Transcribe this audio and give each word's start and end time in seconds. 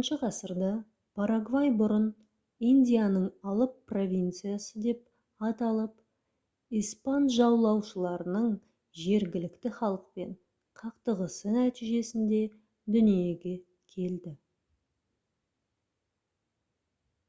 xvi 0.00 0.16
ғасырда 0.22 0.66
парагвай 1.18 1.68
бұрын 1.82 2.08
«индияның 2.72 3.24
алып 3.52 3.78
провинциясы» 3.92 4.82
деп 4.86 5.46
аталып 5.48 5.94
испан 6.82 7.28
жаулаушыларының 7.36 8.50
жергілікті 9.06 9.72
халықпен 9.78 10.34
қақтығысы 10.82 11.54
нәтижесінде 11.56 12.42
дүниеге 12.98 13.54
келді 13.96 14.34